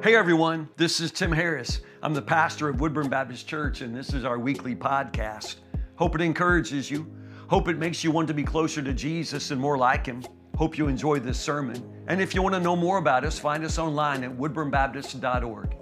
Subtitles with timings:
[0.00, 1.80] Hey everyone, this is Tim Harris.
[2.04, 5.56] I'm the pastor of Woodburn Baptist Church, and this is our weekly podcast.
[5.96, 7.12] Hope it encourages you.
[7.48, 10.22] Hope it makes you want to be closer to Jesus and more like Him.
[10.56, 11.82] Hope you enjoy this sermon.
[12.06, 15.74] And if you want to know more about us, find us online at woodburnbaptist.org.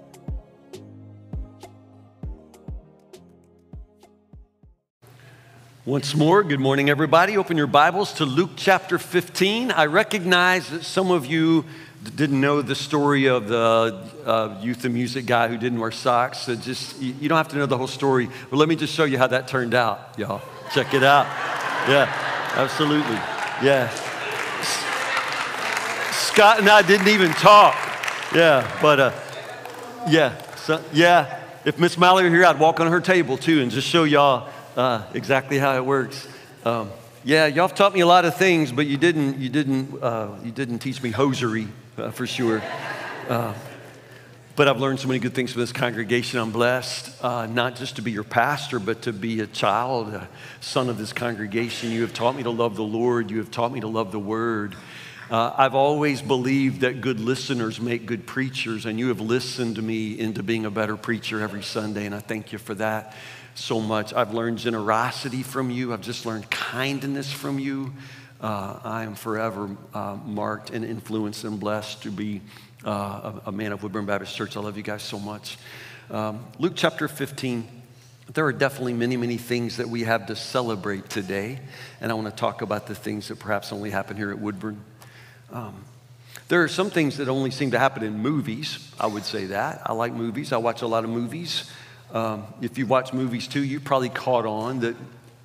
[5.85, 7.37] Once more, good morning, everybody.
[7.37, 9.71] Open your Bibles to Luke chapter 15.
[9.71, 11.65] I recognize that some of you
[12.15, 16.39] didn't know the story of the uh, youth and music guy who didn't wear socks.
[16.39, 19.05] So just you don't have to know the whole story, but let me just show
[19.05, 20.41] you how that turned out, y'all.
[20.73, 21.25] Check it out.
[21.87, 22.11] Yeah,
[22.55, 23.15] absolutely.
[23.63, 23.89] Yeah.
[26.11, 27.75] Scott and I didn't even talk.
[28.35, 29.11] Yeah, but uh,
[30.09, 31.39] yeah, so, yeah.
[31.65, 34.49] If Miss Mallory were here, I'd walk on her table too and just show y'all
[34.75, 36.27] uh, exactly how it works.
[36.63, 36.91] Um,
[37.23, 40.29] yeah, y'all have taught me a lot of things, but you didn't, you didn't, uh,
[40.43, 41.67] you didn't teach me hosiery
[41.97, 42.61] uh, for sure.
[43.27, 43.53] Uh,
[44.55, 46.39] but I've learned so many good things from this congregation.
[46.39, 50.27] I'm blessed uh, not just to be your pastor, but to be a child, a
[50.61, 51.91] son of this congregation.
[51.91, 53.29] You have taught me to love the Lord.
[53.29, 54.75] You have taught me to love the Word.
[55.29, 59.81] Uh, I've always believed that good listeners make good preachers, and you have listened to
[59.81, 63.13] me into being a better preacher every Sunday, and I thank you for that
[63.53, 64.13] so much.
[64.13, 67.93] I've learned generosity from you, I've just learned kindness from you.
[68.39, 72.41] Uh, I am forever uh, marked and influenced and blessed to be
[72.85, 74.55] uh, a, a, man of Woodburn Baptist Church.
[74.55, 75.57] I love you guys so much.
[76.11, 77.67] Um, Luke chapter 15.
[78.33, 81.59] There are definitely many, many things that we have to celebrate today,
[81.99, 84.83] and I want to talk about the things that perhaps only happen here at Woodburn.
[85.51, 85.83] Um,
[86.47, 88.91] there are some things that only seem to happen in movies.
[88.99, 89.81] I would say that.
[89.85, 90.53] I like movies.
[90.53, 91.71] I watch a lot of movies.
[92.13, 94.95] Um, if you watch movies too, you probably caught on that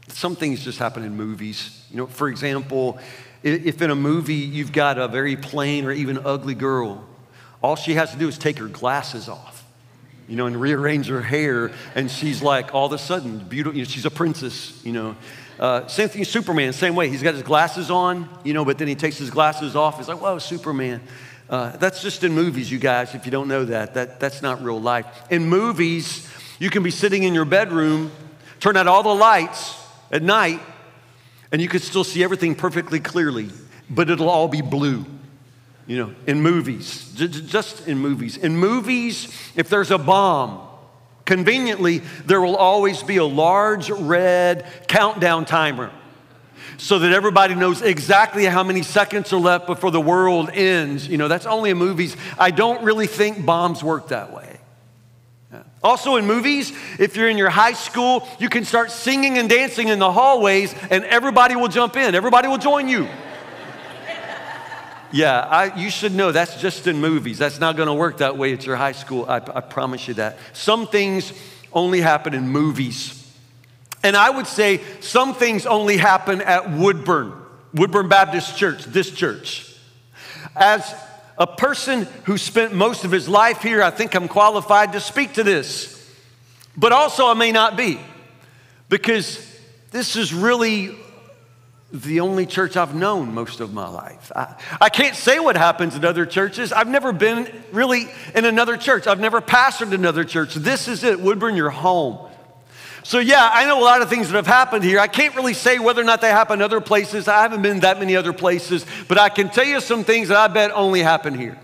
[0.09, 1.85] some things just happen in movies.
[1.91, 2.99] You know, for example,
[3.43, 7.05] if in a movie you've got a very plain or even ugly girl,
[7.63, 9.65] all she has to do is take her glasses off,
[10.29, 13.77] you know, and rearrange her hair, and she's like all of a sudden beautiful.
[13.77, 15.17] You know, she's a princess, you know.
[15.59, 17.09] Uh, same thing, Superman, same way.
[17.09, 19.99] He's got his glasses on, you know, but then he takes his glasses off.
[19.99, 21.01] He's like, whoa, Superman.
[21.49, 23.95] Uh, that's just in movies, you guys, if you don't know that.
[23.95, 24.19] that.
[24.19, 25.07] That's not real life.
[25.31, 26.29] In movies,
[26.59, 28.11] you can be sitting in your bedroom,
[28.59, 29.77] turn out all the lights,
[30.13, 30.61] at night,
[31.51, 33.49] and you could still see everything perfectly clearly,
[33.91, 35.05] but it'll all be blue.
[35.87, 38.37] You know, in movies, just in movies.
[38.37, 40.61] In movies, if there's a bomb,
[41.25, 45.91] conveniently, there will always be a large red countdown timer
[46.79, 51.09] so that everybody knows exactly how many seconds are left before the world ends.
[51.09, 52.17] You know, that's only in movies.
[52.39, 54.52] I don't really think bombs work that way.
[55.83, 59.89] Also, in movies, if you're in your high school, you can start singing and dancing
[59.89, 62.15] in the hallways, and everybody will jump in.
[62.15, 63.09] Everybody will join you.
[65.15, 67.37] Yeah, I, you should know that's just in movies.
[67.37, 69.27] That's not going to work that way at your high school.
[69.29, 70.39] I, I promise you that.
[70.55, 71.35] Some things
[71.71, 73.23] only happen in movies.
[74.03, 77.35] And I would say some things only happen at Woodburn,
[77.75, 79.77] Woodburn Baptist Church, this church.
[80.57, 80.95] As
[81.39, 85.35] a person who spent most of his life here, I think I'm qualified to speak
[85.35, 85.99] to this.
[86.77, 88.01] But also, I may not be,
[88.89, 89.39] because
[89.91, 90.97] this is really
[91.93, 94.33] the only church I've known most of my life.
[94.35, 96.73] I, I, can't say what happens in other churches.
[96.73, 100.55] I've never been really in another church, I've never pastored another church.
[100.55, 102.31] This is it, Woodburn, your home.
[103.05, 105.01] So, yeah, I know a lot of things that have happened here.
[105.01, 107.27] I can't really say whether or not they happen other places.
[107.27, 110.37] I haven't been that many other places, but I can tell you some things that
[110.37, 111.59] I bet only happen here.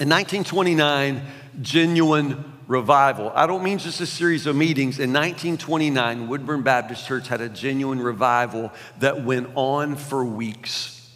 [0.00, 1.22] In 1929,
[1.60, 3.32] genuine revival.
[3.34, 4.98] I don't mean just a series of meetings.
[4.98, 11.10] In 1929, Woodburn Baptist Church had a genuine revival that went on for weeks.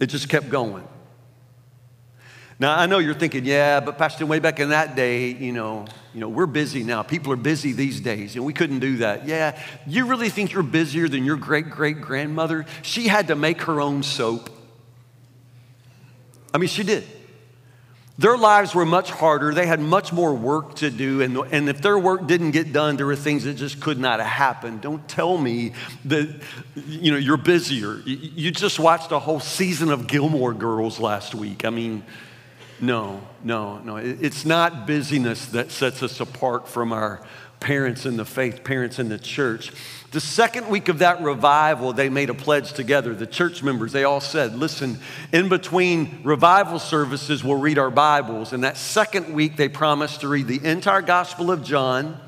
[0.00, 0.86] It just kept going.
[2.62, 5.84] Now, I know you're thinking, yeah, but Pastor, way back in that day, you know,
[6.14, 7.02] you know, we're busy now.
[7.02, 9.26] People are busy these days, and we couldn't do that.
[9.26, 12.64] Yeah, you really think you're busier than your great great grandmother?
[12.82, 14.48] She had to make her own soap.
[16.54, 17.02] I mean, she did.
[18.16, 19.52] Their lives were much harder.
[19.52, 21.20] They had much more work to do.
[21.20, 24.20] And, and if their work didn't get done, there were things that just could not
[24.20, 24.82] have happened.
[24.82, 25.72] Don't tell me
[26.04, 26.28] that
[26.86, 27.96] you know, you're busier.
[28.04, 31.64] You just watched a whole season of Gilmore Girls last week.
[31.64, 32.04] I mean,
[32.82, 33.96] no, no, no.
[33.96, 37.22] It's not busyness that sets us apart from our
[37.60, 39.72] parents in the faith, parents in the church.
[40.10, 43.14] The second week of that revival, they made a pledge together.
[43.14, 44.98] The church members, they all said, listen,
[45.32, 48.52] in between revival services, we'll read our Bibles.
[48.52, 52.20] And that second week, they promised to read the entire Gospel of John,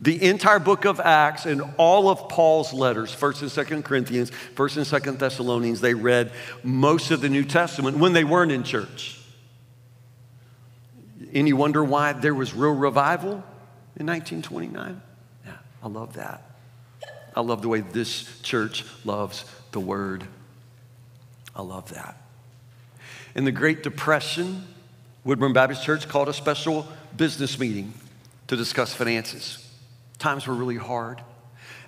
[0.00, 4.76] the entire book of Acts, and all of Paul's letters, 1st and 2nd Corinthians, 1st
[4.76, 5.80] and 2nd Thessalonians.
[5.80, 6.32] They read
[6.64, 9.23] most of the New Testament when they weren't in church.
[11.34, 13.42] Any wonder why there was real revival
[13.96, 15.02] in 1929?
[15.44, 15.52] Yeah,
[15.82, 16.42] I love that.
[17.36, 20.24] I love the way this church loves the word.
[21.54, 22.16] I love that.
[23.34, 24.64] In the Great Depression,
[25.24, 26.86] Woodburn Baptist Church called a special
[27.16, 27.92] business meeting
[28.46, 29.58] to discuss finances.
[30.18, 31.20] Times were really hard.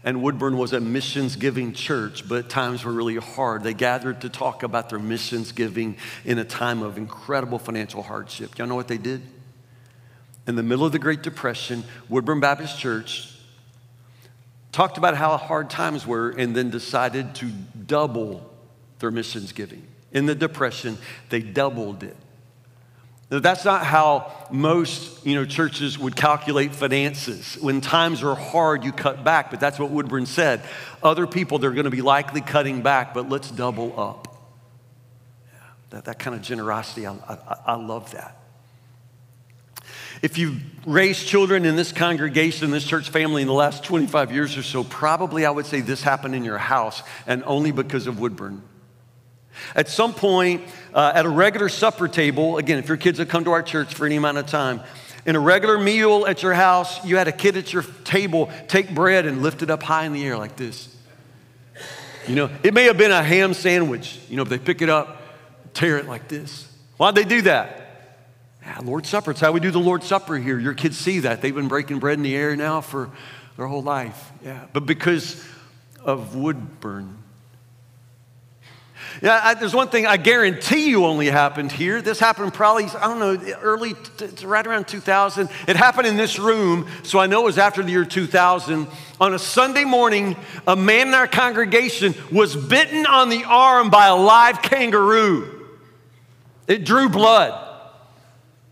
[0.03, 3.63] And Woodburn was a missions giving church, but times were really hard.
[3.63, 8.57] They gathered to talk about their missions giving in a time of incredible financial hardship.
[8.57, 9.23] Y'all know what they did?
[10.47, 13.33] In the middle of the Great Depression, Woodburn Baptist Church
[14.71, 18.49] talked about how hard times were and then decided to double
[18.99, 19.87] their missions giving.
[20.13, 20.99] In the Depression,
[21.31, 22.17] they doubled it.
[23.29, 27.59] Now, that's not how most you know, churches would calculate finances.
[27.61, 30.63] When times are hard, you cut back, but that's what Woodburn said.
[31.03, 34.29] Other people, they're going to be likely cutting back, but let's double up.
[35.53, 35.59] Yeah,
[35.91, 38.46] that, that kind of generosity, I, I, I love that.
[40.23, 44.57] If you've raised children in this congregation, this church family in the last 25 years
[44.57, 48.19] or so, probably I would say this happened in your house and only because of
[48.19, 48.63] Woodburn.
[49.75, 50.63] At some point,
[50.95, 53.95] uh, at a regular supper table, again, if your kids have come to our church
[53.95, 54.81] for any amount of time,
[55.25, 58.95] in a regular meal at your house, you had a kid at your table take
[58.95, 60.95] bread and lift it up high in the air like this.
[62.29, 64.19] You know, it may have been a ham sandwich.
[64.29, 65.23] You know, if they pick it up,
[65.75, 66.69] tear it like this.
[66.97, 67.86] Why'd they do that?
[68.67, 69.31] Yeah, Lord's Supper.
[69.31, 70.59] It's how we do the Lord's Supper here.
[70.59, 71.41] Your kids see that.
[71.41, 73.11] They've been breaking bread in the air now for
[73.57, 74.33] their whole life.
[74.45, 74.65] Yeah.
[74.73, 75.43] But because
[76.05, 77.17] of Woodburn,
[79.23, 82.03] yeah, I, there's one thing I guarantee you only happened here.
[82.03, 85.49] This happened probably, I don't know, early, t- right around 2000.
[85.69, 88.89] It happened in this room, so I know it was after the year 2000.
[89.21, 90.37] On a Sunday morning,
[90.67, 95.67] a man in our congregation was bitten on the arm by a live kangaroo.
[96.67, 97.66] It drew blood.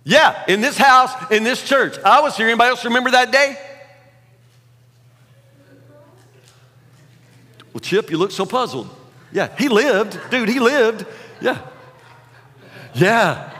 [0.04, 1.98] Yeah, in this house, in this church.
[2.04, 2.46] I was here.
[2.46, 3.58] Anybody else remember that day?
[7.72, 8.88] Well, Chip, you look so puzzled.
[9.32, 10.18] Yeah, he lived.
[10.30, 11.06] Dude, he lived.
[11.40, 11.58] Yeah.
[12.94, 13.50] Yeah.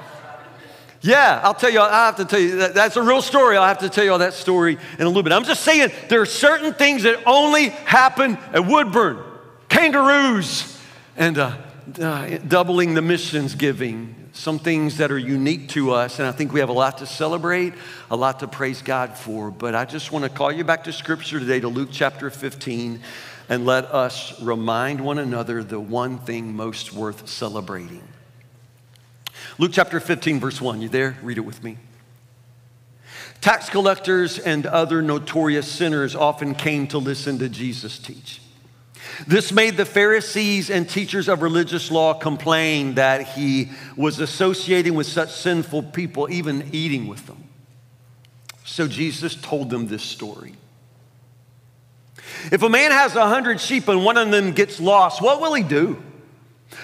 [1.01, 3.59] Yeah, I'll tell you, I have to tell you, that, that's a real story.
[3.59, 5.33] I'll have to tell you all that story in a little bit.
[5.33, 9.23] I'm just saying there are certain things that only happen at Woodburn
[9.69, 10.81] kangaroos
[11.17, 11.57] and uh,
[12.01, 14.15] uh, doubling the missions giving.
[14.35, 17.07] Some things that are unique to us, and I think we have a lot to
[17.07, 17.73] celebrate,
[18.11, 19.53] a lot to praise God for.
[19.53, 23.01] But I just want to call you back to Scripture today to Luke chapter 15
[23.49, 28.03] and let us remind one another the one thing most worth celebrating.
[29.57, 30.83] Luke chapter 15, verse 1.
[30.83, 31.17] You there?
[31.23, 31.79] Read it with me.
[33.41, 38.41] Tax collectors and other notorious sinners often came to listen to Jesus teach.
[39.27, 45.07] This made the Pharisees and teachers of religious law complain that he was associating with
[45.07, 47.45] such sinful people, even eating with them.
[48.65, 50.55] So Jesus told them this story.
[52.51, 55.55] If a man has a hundred sheep and one of them gets lost, what will
[55.55, 56.03] he do?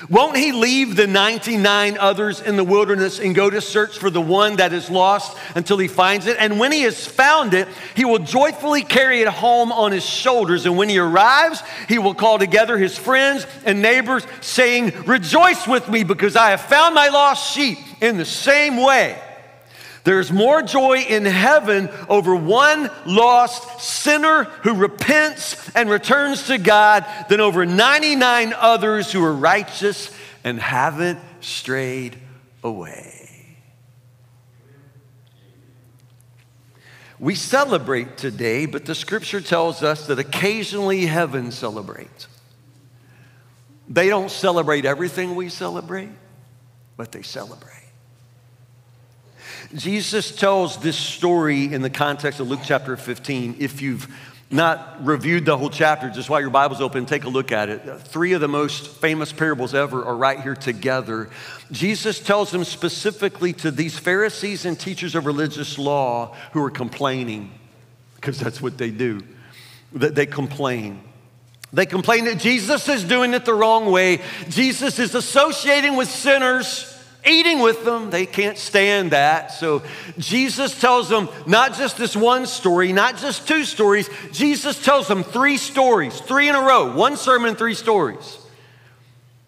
[0.08, 4.20] Won't he leave the 99 others in the wilderness and go to search for the
[4.20, 6.36] one that is lost until he finds it?
[6.38, 10.66] And when he has found it, he will joyfully carry it home on his shoulders.
[10.66, 15.88] And when he arrives, he will call together his friends and neighbors, saying, Rejoice with
[15.88, 17.78] me because I have found my lost sheep.
[18.00, 19.20] In the same way,
[20.04, 27.04] there's more joy in heaven over one lost sinner who repents and returns to God
[27.28, 30.10] than over 99 others who are righteous
[30.42, 32.16] and haven't strayed
[32.64, 33.20] away.
[37.18, 42.26] We celebrate today, but the scripture tells us that occasionally heaven celebrates.
[43.90, 46.08] They don't celebrate everything we celebrate,
[46.96, 47.79] but they celebrate.
[49.74, 53.56] Jesus tells this story in the context of Luke chapter 15.
[53.60, 54.08] If you've
[54.50, 58.00] not reviewed the whole chapter, just while your Bible's open, take a look at it.
[58.00, 61.30] Three of the most famous parables ever are right here together.
[61.70, 67.52] Jesus tells them specifically to these Pharisees and teachers of religious law who are complaining,
[68.16, 69.22] because that's what they do.
[69.92, 71.00] That they complain.
[71.72, 74.20] They complain that Jesus is doing it the wrong way.
[74.48, 78.10] Jesus is associating with sinners eating with them.
[78.10, 79.52] They can't stand that.
[79.52, 79.82] So
[80.18, 84.08] Jesus tells them not just this one story, not just two stories.
[84.32, 88.38] Jesus tells them three stories, three in a row, one sermon, three stories.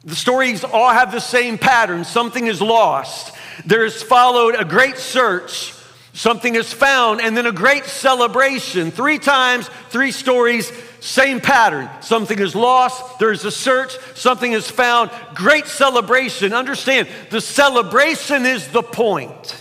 [0.05, 2.05] The stories all have the same pattern.
[2.05, 3.35] Something is lost.
[3.65, 5.75] There's followed a great search.
[6.15, 8.91] Something is found, and then a great celebration.
[8.91, 11.91] Three times, three stories same pattern.
[12.01, 16.53] Something is lost, there's a search, something is found, great celebration.
[16.53, 19.59] Understand, the celebration is the point.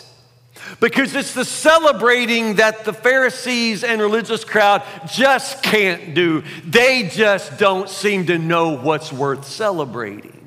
[0.79, 6.43] because it's the celebrating that the Pharisees and religious crowd just can't do.
[6.65, 10.37] They just don't seem to know what's worth celebrating.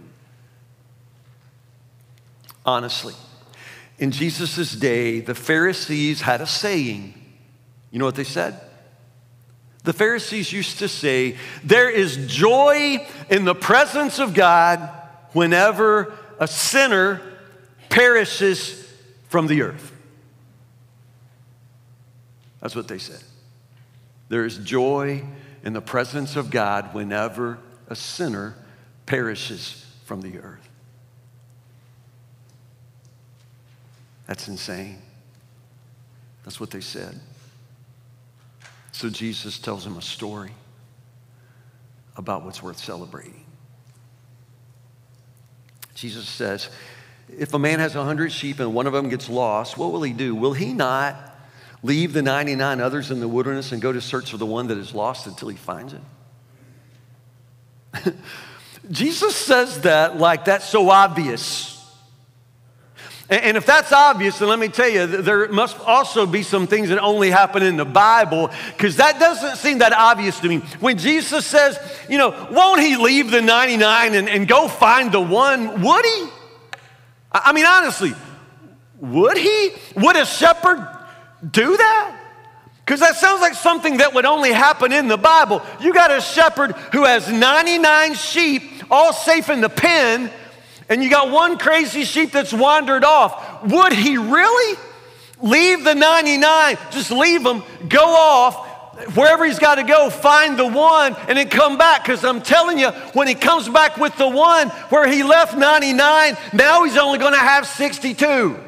[2.67, 3.15] Honestly,
[3.99, 7.15] in Jesus' day, the Pharisees had a saying.
[7.91, 8.61] You know what they said?
[9.85, 14.91] The Pharisees used to say, There is joy in the presence of God
[15.33, 17.21] whenever a sinner
[17.91, 18.89] perishes
[19.29, 19.93] from the earth.
[22.61, 23.23] That's what they said.
[24.29, 25.23] There is joy
[25.63, 27.59] in the presence of God whenever
[27.89, 28.57] a sinner
[29.07, 30.69] perishes from the earth.
[34.27, 35.03] That's insane.
[36.45, 37.19] That's what they said.
[38.93, 40.53] So Jesus tells him a story
[42.17, 43.45] about what's worth celebrating.
[45.95, 46.69] Jesus says,
[47.37, 50.03] If a man has a hundred sheep and one of them gets lost, what will
[50.03, 50.35] he do?
[50.35, 51.17] Will he not
[51.83, 54.79] leave the 99 others in the wilderness and go to search for the one that
[54.79, 55.95] is lost until he finds
[57.95, 58.15] it?
[58.91, 61.74] Jesus says that like that's so obvious.
[63.31, 66.91] And if that's obvious, then let me tell you, there must also be some things
[66.91, 70.59] that only happen in the Bible, because that doesn't seem that obvious to me.
[70.81, 71.79] When Jesus says,
[72.09, 75.81] you know, won't he leave the 99 and, and go find the one?
[75.81, 76.29] Would he?
[77.33, 78.13] I mean, honestly,
[79.01, 79.71] would he?
[79.97, 80.87] Would a shepherd
[81.51, 82.21] do that?
[82.85, 85.63] Because that sounds like something that would only happen in the Bible.
[85.81, 90.31] You got a shepherd who has 99 sheep all safe in the pen
[90.89, 94.79] and you got one crazy sheep that's wandered off, would he really
[95.41, 98.71] leave the 99, just leave them, go off,
[99.17, 102.05] wherever he's got to go, find the one, and then come back?
[102.05, 106.37] Because I'm telling you, when he comes back with the one where he left 99,
[106.53, 108.61] now he's only going to have 62.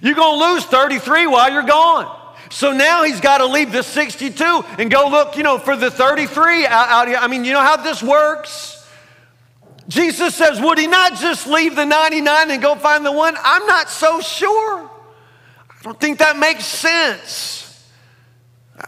[0.00, 2.18] You're going to lose 33 while you're gone.
[2.50, 4.44] So now he's got to leave the 62
[4.78, 7.16] and go look, you know, for the 33 out, here.
[7.16, 8.81] I mean, you know how this works?
[9.92, 13.36] Jesus says, Would he not just leave the 99 and go find the one?
[13.38, 14.90] I'm not so sure.
[15.68, 17.58] I don't think that makes sense.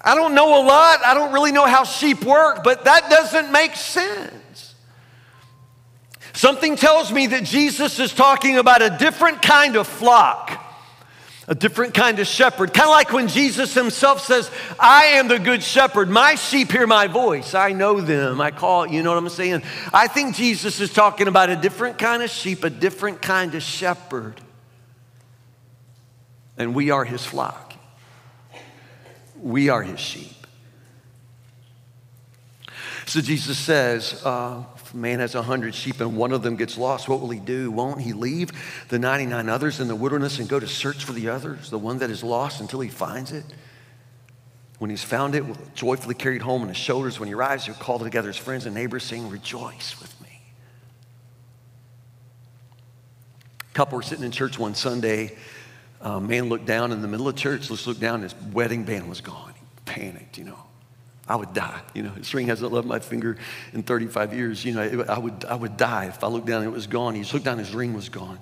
[0.02, 1.04] I don't know a lot.
[1.04, 4.75] I don't really know how sheep work, but that doesn't make sense.
[6.32, 10.58] Something tells me that Jesus is talking about a different kind of flock
[11.46, 12.72] a different kind of shepherd.
[12.72, 16.08] Kind of like when Jesus himself says, I am the good shepherd.
[16.08, 17.54] My sheep hear my voice.
[17.54, 18.40] I know them.
[18.40, 19.62] I call, you know what I'm saying?
[19.92, 23.62] I think Jesus is talking about a different kind of sheep, a different kind of
[23.62, 24.40] shepherd.
[26.56, 27.74] And we are his flock,
[29.40, 30.30] we are his sheep.
[33.06, 34.62] So Jesus says, uh,
[34.94, 37.70] man has a hundred sheep and one of them gets lost, what will he do?
[37.70, 38.52] Won't he leave
[38.88, 41.98] the 99 others in the wilderness and go to search for the others, the one
[41.98, 43.44] that is lost, until he finds it?
[44.78, 47.18] When he's found it, joyfully carried home on his shoulders.
[47.18, 50.40] When he arrives, he'll call together his friends and neighbors, saying, Rejoice with me.
[53.70, 55.36] A couple were sitting in church one Sunday.
[56.00, 57.70] A man looked down in the middle of church.
[57.70, 58.22] Let's look down.
[58.22, 59.54] His wedding band was gone.
[59.54, 60.58] He panicked, you know.
[61.26, 61.81] I would die.
[61.95, 63.37] You know, his ring hasn't left my finger
[63.73, 64.64] in 35 years.
[64.64, 67.14] You know, I would, I would die if I looked down and it was gone.
[67.14, 68.38] He looked down, his ring was gone.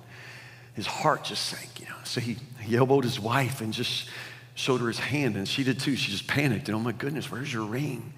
[0.73, 1.95] His heart just sank, you know.
[2.03, 4.09] So he, he elbowed his wife and just
[4.55, 5.95] showed her his hand, and she did too.
[5.95, 8.13] She just panicked, and oh my goodness, where's your ring?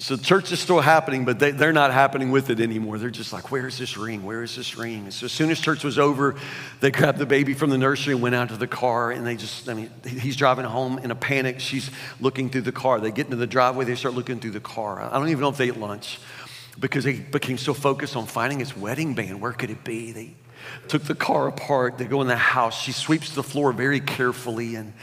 [0.00, 2.96] So church is still happening, but they, they're not happening with it anymore.
[2.96, 4.24] They're just like, where's this ring?
[4.24, 5.04] Where is this ring?
[5.04, 6.36] And so as soon as church was over,
[6.80, 9.10] they grabbed the baby from the nursery and went out to the car.
[9.10, 11.60] And they just, I mean, he's driving home in a panic.
[11.60, 12.98] She's looking through the car.
[12.98, 13.84] They get into the driveway.
[13.84, 15.02] They start looking through the car.
[15.02, 16.18] I don't even know if they ate lunch
[16.78, 19.42] because they became so focused on finding his wedding band.
[19.42, 20.12] Where could it be?
[20.12, 20.34] They
[20.88, 21.98] took the car apart.
[21.98, 22.80] They go in the house.
[22.80, 24.94] She sweeps the floor very carefully and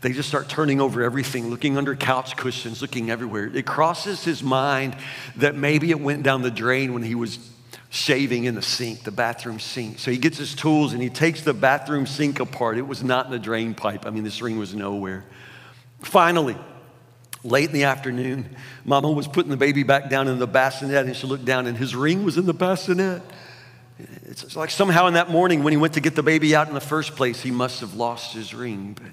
[0.00, 3.50] they just start turning over everything, looking under couch cushions, looking everywhere.
[3.52, 4.96] It crosses his mind
[5.36, 7.38] that maybe it went down the drain when he was
[7.90, 9.98] shaving in the sink, the bathroom sink.
[9.98, 12.78] So he gets his tools and he takes the bathroom sink apart.
[12.78, 14.06] It was not in the drain pipe.
[14.06, 15.24] I mean, this ring was nowhere.
[16.00, 16.56] Finally,
[17.42, 21.16] late in the afternoon, Mama was putting the baby back down in the bassinet and
[21.16, 23.22] she looked down and his ring was in the bassinet.
[24.26, 26.74] It's like somehow in that morning when he went to get the baby out in
[26.74, 28.96] the first place, he must have lost his ring.
[29.00, 29.10] But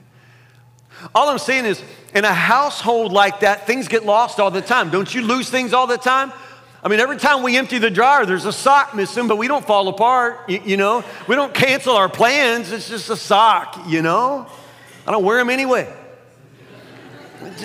[1.13, 1.81] all I'm saying is,
[2.13, 4.89] in a household like that, things get lost all the time.
[4.89, 6.31] Don't you lose things all the time?
[6.83, 9.65] I mean, every time we empty the dryer, there's a sock missing, but we don't
[9.65, 11.03] fall apart, you, you know?
[11.27, 14.47] We don't cancel our plans, it's just a sock, you know?
[15.07, 15.91] I don't wear them anyway.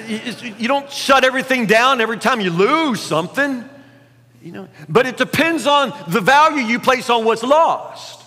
[0.07, 3.69] You don't shut everything down every time you lose something,
[4.43, 4.69] you know?
[4.89, 8.20] But it depends on the value you place on what's lost.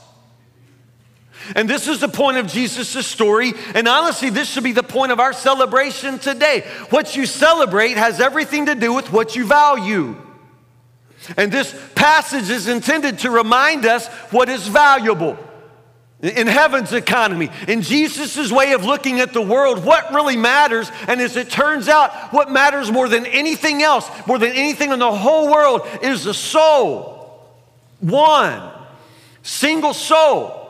[1.55, 3.53] And this is the point of Jesus' story.
[3.75, 6.61] And honestly, this should be the point of our celebration today.
[6.89, 10.15] What you celebrate has everything to do with what you value.
[11.37, 15.37] And this passage is intended to remind us what is valuable
[16.21, 20.89] in heaven's economy, in Jesus' way of looking at the world, what really matters.
[21.09, 24.99] And as it turns out, what matters more than anything else, more than anything in
[24.99, 27.41] the whole world, is the soul.
[27.99, 28.71] One
[29.41, 30.62] single soul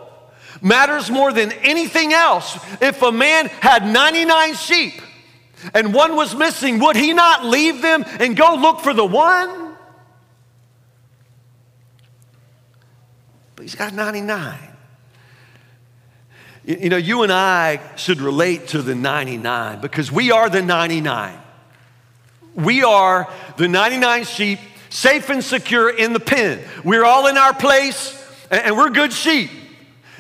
[0.64, 2.58] matters more than anything else.
[2.82, 5.02] If a man had 99 sheep
[5.74, 9.76] and one was missing, would he not leave them and go look for the one?
[13.56, 14.58] But he's got 99.
[16.66, 21.38] You know, you and I should relate to the 99 because we are the 99.
[22.56, 26.62] We are the 99 sheep, safe and secure in the pen.
[26.86, 28.18] We're all in our place
[28.50, 29.50] and we're good sheep.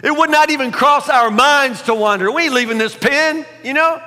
[0.03, 2.29] It would not even cross our minds to wander.
[2.29, 4.01] We ain't leaving this pen, you know?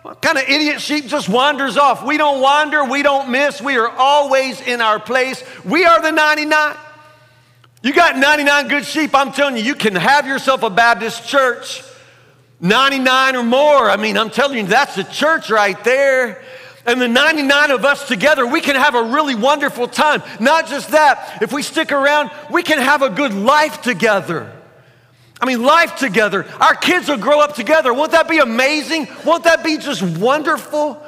[0.00, 2.02] What kind of idiot sheep just wanders off?
[2.04, 5.44] We don't wander, we don't miss, we are always in our place.
[5.64, 6.76] We are the 99.
[7.82, 11.84] You got 99 good sheep, I'm telling you, you can have yourself a Baptist church.
[12.60, 13.90] 99 or more.
[13.90, 16.42] I mean, I'm telling you, that's the church right there.
[16.86, 20.22] And the 99 of us together, we can have a really wonderful time.
[20.40, 24.50] Not just that, if we stick around, we can have a good life together.
[25.42, 26.46] I mean, life together.
[26.60, 27.92] Our kids will grow up together.
[27.92, 29.08] Won't that be amazing?
[29.24, 31.04] Won't that be just wonderful?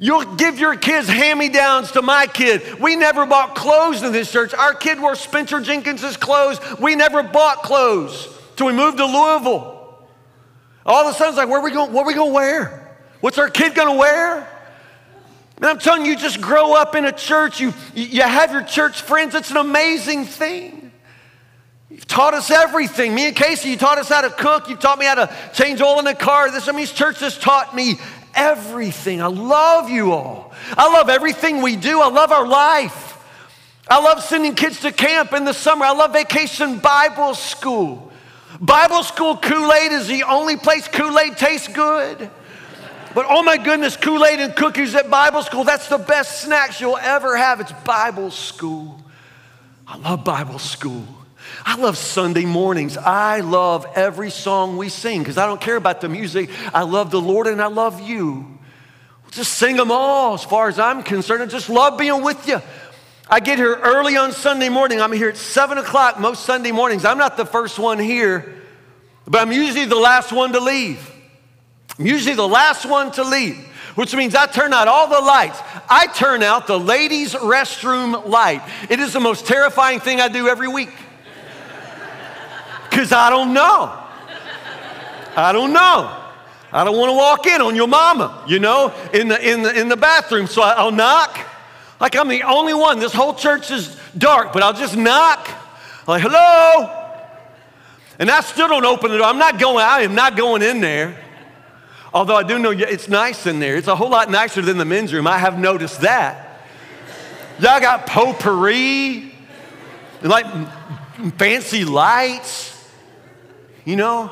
[0.00, 2.80] You'll give your kids hand me downs to my kid.
[2.80, 4.54] We never bought clothes in this church.
[4.54, 6.58] Our kid wore Spencer Jenkins's clothes.
[6.80, 10.04] We never bought clothes till we moved to Louisville.
[10.84, 11.92] All of a sudden, it's like, where we going?
[11.92, 12.98] What are we going to wear?
[13.20, 14.48] What's our kid going to wear?
[15.58, 17.60] And I'm telling you, just grow up in a church.
[17.60, 19.36] You, you have your church friends.
[19.36, 20.79] It's an amazing thing.
[22.10, 23.14] Taught us everything.
[23.14, 24.68] Me and Casey, you taught us how to cook.
[24.68, 26.50] You've taught me how to change oil in the car.
[26.50, 28.00] This, I mean, church has taught me
[28.34, 29.22] everything.
[29.22, 30.52] I love you all.
[30.76, 32.00] I love everything we do.
[32.00, 33.16] I love our life.
[33.88, 35.84] I love sending kids to camp in the summer.
[35.84, 38.10] I love vacation Bible school.
[38.60, 42.28] Bible school Kool Aid is the only place Kool Aid tastes good.
[43.14, 46.80] But oh my goodness, Kool Aid and cookies at Bible school, that's the best snacks
[46.80, 47.60] you'll ever have.
[47.60, 49.00] It's Bible school.
[49.86, 51.06] I love Bible school.
[51.64, 52.96] I love Sunday mornings.
[52.96, 56.50] I love every song we sing because I don't care about the music.
[56.74, 58.58] I love the Lord and I love you.
[59.30, 61.42] Just sing them all as far as I'm concerned.
[61.42, 62.60] I just love being with you.
[63.28, 65.00] I get here early on Sunday morning.
[65.00, 67.04] I'm here at 7 o'clock most Sunday mornings.
[67.04, 68.56] I'm not the first one here,
[69.26, 71.08] but I'm usually the last one to leave.
[71.96, 73.56] I'm usually the last one to leave,
[73.94, 75.60] which means I turn out all the lights.
[75.88, 78.62] I turn out the ladies' restroom light.
[78.88, 80.90] It is the most terrifying thing I do every week
[82.90, 83.96] because I don't know.
[85.36, 86.16] I don't know.
[86.72, 89.80] I don't want to walk in on your mama, you know, in the, in the,
[89.80, 90.46] in the bathroom.
[90.46, 91.38] So I'll knock.
[92.00, 92.98] Like I'm the only one.
[92.98, 95.48] This whole church is dark, but I'll just knock.
[96.06, 96.96] Like, hello.
[98.18, 99.26] And I still don't open the door.
[99.26, 101.18] I'm not going, I am not going in there.
[102.12, 103.76] Although I do know it's nice in there.
[103.76, 105.26] It's a whole lot nicer than the men's room.
[105.26, 106.62] I have noticed that.
[107.60, 109.32] Y'all got potpourri,
[110.22, 110.46] like
[111.36, 112.79] fancy lights,
[113.84, 114.30] you know?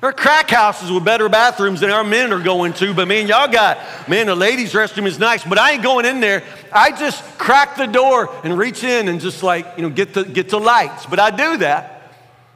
[0.00, 3.50] Are crack houses with better bathrooms than our men are going to, but man, y'all
[3.50, 6.44] got, man, the ladies' restroom is nice, but I ain't going in there.
[6.72, 10.22] I just crack the door and reach in and just like, you know, get the,
[10.22, 11.04] get the lights.
[11.06, 12.12] But I do that.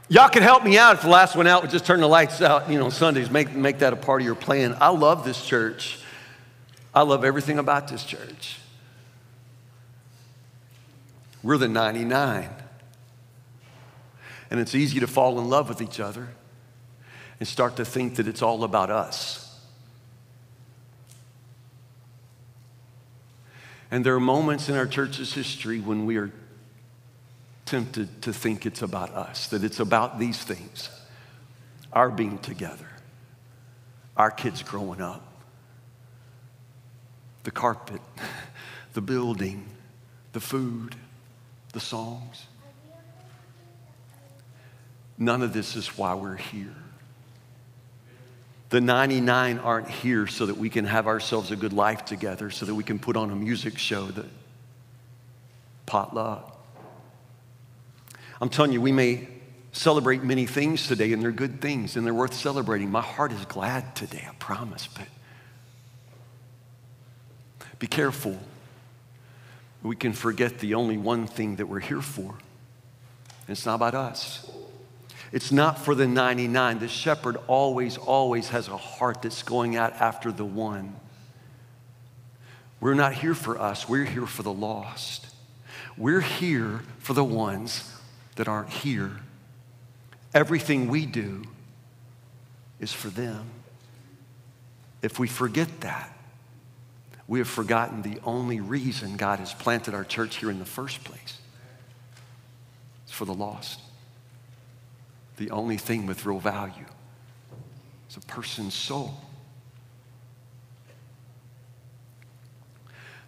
[0.09, 2.40] Y'all can help me out if the last one out would just turn the lights
[2.40, 4.76] out, you know, Sundays, make, make that a part of your plan.
[4.81, 5.98] I love this church.
[6.94, 8.61] I love everything about this church.
[11.42, 12.48] We're the 99.
[14.53, 16.29] And it's easy to fall in love with each other
[17.41, 19.59] and start to think that it's all about us.
[23.91, 26.31] And there are moments in our church's history when we are
[27.65, 30.91] tempted to think it's about us, that it's about these things
[31.91, 32.88] our being together,
[34.19, 35.27] our kids growing up,
[37.45, 38.03] the carpet,
[38.93, 39.67] the building,
[40.35, 40.95] the food,
[41.73, 42.45] the songs.
[45.23, 46.75] None of this is why we're here.
[48.71, 52.67] The 99 aren't here so that we can have ourselves a good life together, so
[52.67, 54.27] that we can put on a music show that
[55.87, 56.61] potluck.
[58.41, 59.29] I'm telling you, we may
[59.71, 62.91] celebrate many things today, and they're good things, and they're worth celebrating.
[62.91, 65.07] My heart is glad today, I promise, but
[67.79, 68.41] be careful.
[69.85, 72.35] We can forget the only one thing that we're here for.
[73.47, 74.51] It's not about us.
[75.33, 76.79] It's not for the 99.
[76.79, 80.95] The shepherd always, always has a heart that's going out after the one.
[82.81, 85.29] We're not here for us, we're here for the lost.
[85.97, 87.90] We're here for the ones
[88.37, 89.12] that aren't here.
[90.35, 91.45] Everything we do
[92.81, 93.51] is for them.
[95.03, 96.16] If we forget that,
[97.29, 101.05] we have forgotten the only reason God has planted our church here in the first
[101.05, 101.38] place.
[103.05, 103.81] It's for the lost.
[105.37, 106.87] The only thing with real value
[108.09, 109.14] is a person's soul.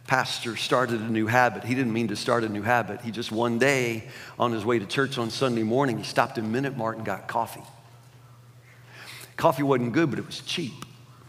[0.06, 1.64] Pastor started a new habit.
[1.64, 3.00] He didn't mean to start a new habit.
[3.00, 4.04] He just one day
[4.38, 7.26] on his way to church on Sunday morning, he stopped in Minute Mart and got
[7.26, 7.62] coffee.
[9.36, 10.72] Coffee wasn't good, but it was cheap.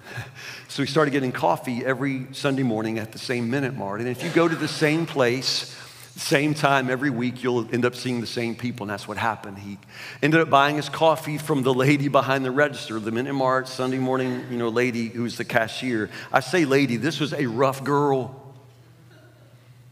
[0.67, 4.01] So he started getting coffee every Sunday morning at the same Minute Mart.
[4.01, 5.73] And if you go to the same place,
[6.17, 9.60] same time every week, you'll end up seeing the same people, and that's what happened.
[9.60, 9.78] He
[10.21, 13.97] ended up buying his coffee from the lady behind the register, the Minute Mart Sunday
[13.97, 16.10] morning, you know, lady who's the cashier.
[16.32, 18.54] I say lady, this was a rough girl,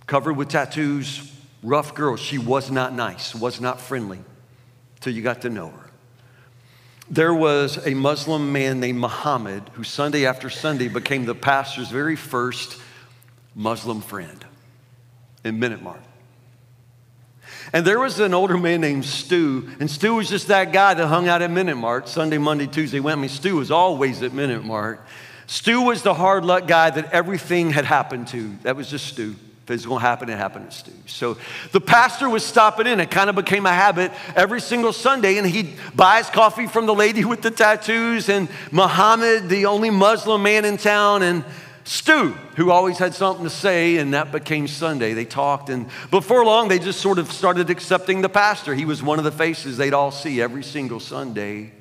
[0.08, 1.32] covered with tattoos,
[1.62, 2.16] rough girl.
[2.16, 4.20] She was not nice, was not friendly,
[5.02, 5.84] till you got to know her
[7.10, 12.16] there was a Muslim man named Muhammad who Sunday after Sunday became the pastor's very
[12.16, 12.80] first
[13.56, 14.44] Muslim friend
[15.44, 16.00] in Minute Mart.
[17.74, 21.08] And there was an older man named Stu, and Stu was just that guy that
[21.08, 23.36] hung out at Minute Mart Sunday, Monday, Tuesday, Wednesday.
[23.36, 25.02] Stu was always at Minute Mart.
[25.48, 28.56] Stu was the hard luck guy that everything had happened to.
[28.62, 29.36] That was just Stu.
[29.64, 30.92] If it's going to happen, it happened to Stu.
[31.08, 31.38] So
[31.72, 33.00] the pastor was stopping in.
[33.00, 36.86] It kind of became a habit every single Sunday, and he'd buy his coffee from
[36.86, 41.44] the lady with the tattoos, and Muhammad, the only Muslim man in town, and
[41.84, 45.14] Stu, who always had something to say, and that became Sunday.
[45.14, 48.74] They talked, and before long, they just sort of started accepting the pastor.
[48.74, 51.72] He was one of the faces they'd all see every single Sunday.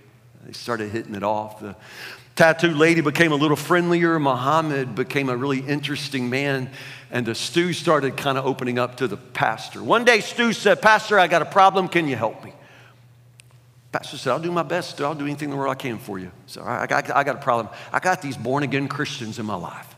[0.45, 1.61] They started hitting it off.
[1.61, 1.77] The
[2.35, 4.19] tattooed lady became a little friendlier.
[4.19, 6.71] Muhammad became a really interesting man
[7.13, 9.83] and the Stu started kind of opening up to the pastor.
[9.83, 11.89] One day, Stu said, Pastor, I got a problem.
[11.89, 12.55] Can you help me?
[13.93, 14.99] Pastor said, I'll do my best.
[15.03, 16.33] I'll do anything in the world I can for you.
[16.47, 17.69] So I got, I got a problem.
[17.93, 19.92] I got these born again Christians in my life.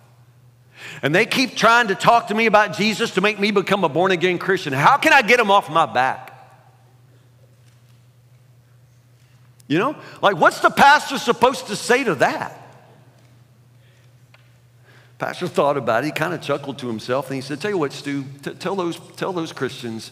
[1.03, 3.89] And they keep trying to talk to me about Jesus to make me become a
[3.89, 4.73] born again Christian.
[4.73, 6.31] How can I get them off my back?
[9.67, 12.61] You know, like what's the pastor supposed to say to that?
[15.19, 16.07] Pastor thought about it.
[16.07, 18.25] He kind of chuckled to himself and he said, Tell you what, Stu,
[18.59, 20.11] tell, those, tell those Christians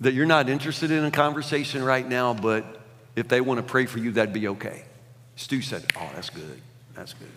[0.00, 2.80] that you're not interested in a conversation right now, but
[3.16, 4.84] if they want to pray for you, that'd be okay.
[5.36, 6.60] Stu said, Oh, that's good.
[6.94, 7.28] That's good.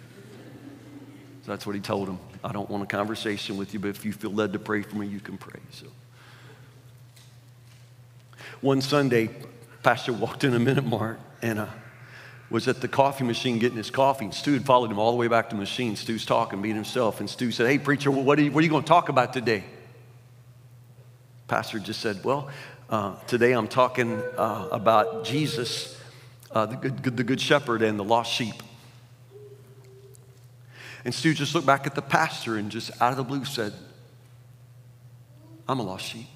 [1.45, 2.17] So that's what he told him.
[2.43, 4.95] I don't want a conversation with you, but if you feel led to pray for
[4.95, 5.59] me, you can pray.
[5.69, 5.85] So
[8.61, 9.29] one Sunday,
[9.83, 11.67] Pastor walked in a minute mart and uh,
[12.49, 15.17] was at the coffee machine getting his coffee, and Stu had followed him all the
[15.17, 15.95] way back to the machine.
[15.95, 18.87] Stu's talking, being himself, and Stu said, Hey, preacher, what are you, you going to
[18.87, 19.65] talk about today?
[21.47, 22.49] Pastor just said, Well,
[22.89, 25.95] uh, today I'm talking uh, about Jesus,
[26.49, 28.55] uh, the, good, the good shepherd, and the lost sheep.
[31.05, 33.73] And Stu just looked back at the pastor and just out of the blue said,
[35.69, 36.27] I'm a lost sheep.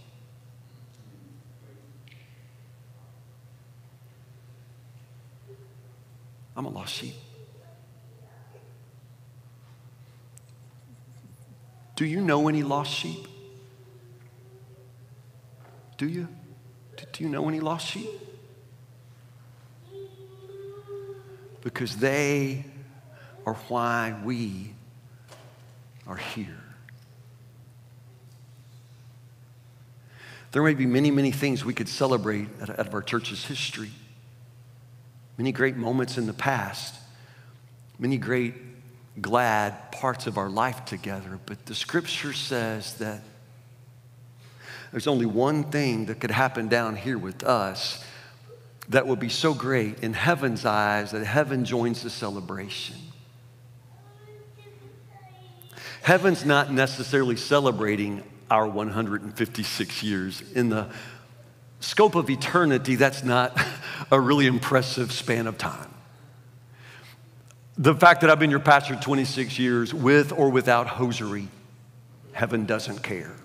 [6.56, 7.16] I'm a lost sheep.
[11.96, 13.28] Do you know any lost sheep?
[15.98, 16.28] Do you?
[17.12, 18.10] Do you know any lost sheep?
[21.62, 22.66] Because they
[23.46, 24.74] are why we
[26.08, 26.64] are here.
[30.52, 33.92] There may be many, many things we could celebrate out of our church's history
[35.40, 36.94] many great moments in the past,
[37.98, 38.54] many great
[39.22, 43.22] glad parts of our life together, but the scripture says that
[44.92, 48.04] there's only one thing that could happen down here with us
[48.90, 52.98] that will be so great in heaven's eyes that heaven joins the celebration.
[56.10, 60.90] Heaven's not necessarily celebrating our 156 years in the
[61.82, 63.56] scope of eternity, that's not
[64.12, 65.94] a really impressive span of time.
[67.78, 71.48] The fact that I've been your pastor 26 years, with or without hosiery,
[72.32, 73.36] heaven doesn't care.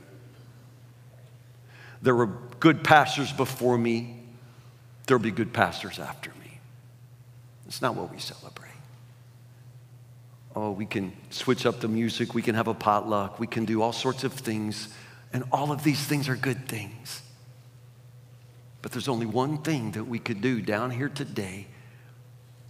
[2.00, 4.22] There were good pastors before me,
[5.06, 6.60] there'll be good pastors after me.
[7.66, 8.63] It's not what we celebrate.
[10.56, 13.82] Oh, we can switch up the music, we can have a potluck, we can do
[13.82, 14.88] all sorts of things,
[15.32, 17.22] and all of these things are good things.
[18.80, 21.66] But there's only one thing that we could do down here today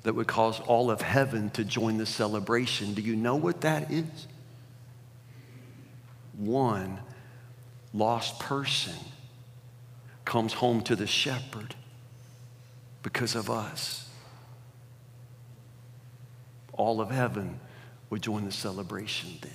[0.05, 2.95] that would cause all of heaven to join the celebration.
[2.95, 4.29] Do you know what that is?
[6.37, 7.01] One
[7.93, 8.95] lost person
[10.25, 11.75] comes home to the shepherd
[13.03, 14.09] because of us.
[16.73, 17.61] All of heaven
[18.15, 19.51] would join the celebration then.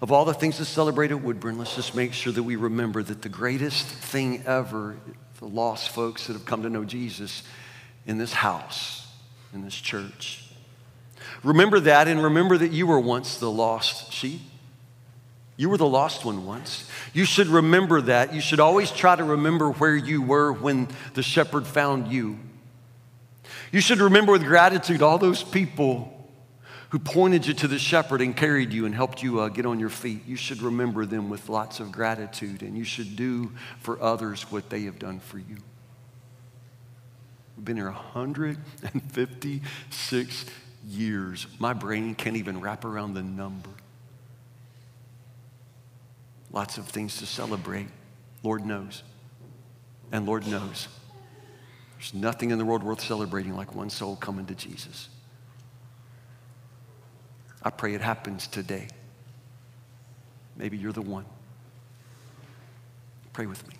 [0.00, 3.02] Of all the things to celebrate at Woodburn, let's just make sure that we remember
[3.02, 4.96] that the greatest thing ever,
[5.38, 7.42] the lost folks that have come to know Jesus
[8.06, 9.06] in this house,
[9.52, 10.48] in this church.
[11.44, 14.40] Remember that and remember that you were once the lost sheep.
[15.58, 16.88] You were the lost one once.
[17.12, 18.32] You should remember that.
[18.32, 22.38] You should always try to remember where you were when the shepherd found you.
[23.72, 26.14] You should remember with gratitude all those people
[26.90, 29.78] who pointed you to the shepherd and carried you and helped you uh, get on
[29.78, 30.26] your feet.
[30.26, 34.70] You should remember them with lots of gratitude, and you should do for others what
[34.70, 35.58] they have done for you.
[37.56, 40.44] We've been here 156
[40.86, 41.46] years.
[41.58, 43.70] My brain can't even wrap around the number.
[46.50, 47.88] Lots of things to celebrate.
[48.42, 49.02] Lord knows.
[50.10, 50.88] And Lord knows.
[51.98, 55.08] There's nothing in the world worth celebrating like one soul coming to Jesus.
[57.60, 58.86] I pray it happens today.
[60.56, 61.24] Maybe you're the one.
[63.32, 63.77] Pray with me.